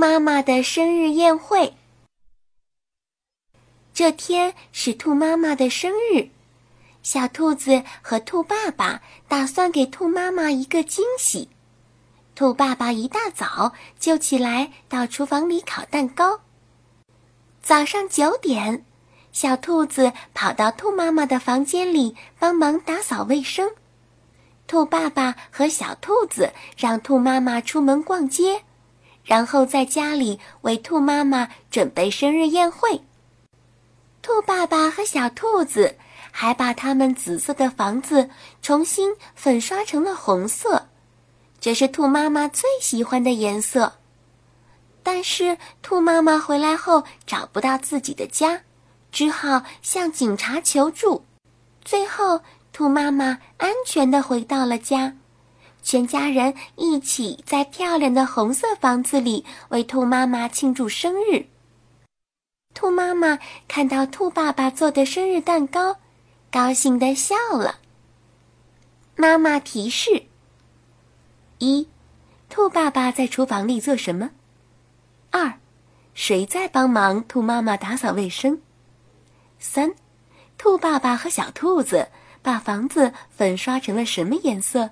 [0.00, 1.74] 妈妈的生日宴会。
[3.92, 6.30] 这天是兔妈妈的生日，
[7.02, 11.50] 小兔子和兔爸爸打算给兔妈妈一个惊喜。
[12.34, 16.40] 兔爸爸一大早就起来到厨房里烤蛋糕。
[17.60, 18.86] 早上九点，
[19.32, 23.70] 小兔子跑到兔妈妈的房间里帮忙打扫卫生。
[24.66, 28.64] 兔爸爸和小兔子让兔妈妈出门逛街，
[29.24, 33.02] 然后在家里为兔妈妈准备生日宴会。
[34.22, 35.96] 兔爸爸和小兔子
[36.30, 38.28] 还把他们紫色的房子
[38.60, 40.88] 重新粉刷成了红色，
[41.60, 43.94] 这是兔妈妈最喜欢的颜色。
[45.02, 48.60] 但是兔妈妈回来后找不到自己的家，
[49.10, 51.24] 只好向警察求助。
[51.82, 52.42] 最后，
[52.72, 55.16] 兔妈妈安全的回到了家，
[55.82, 61.46] 全家人一起在漂亮的红色房子里为兔妈妈庆祝生日。
[62.74, 65.96] 兔妈妈看到兔爸爸做的生日蛋糕，
[66.50, 67.80] 高兴的笑了。
[69.16, 70.24] 妈妈提示：
[71.58, 71.88] 一，
[72.48, 74.30] 兔爸爸在厨房里做什么？
[75.30, 75.54] 二，
[76.14, 78.60] 谁在帮忙兔妈妈打扫卫生？
[79.58, 79.92] 三，
[80.56, 82.08] 兔爸爸和小兔子
[82.40, 84.90] 把房子粉刷成了什么颜色？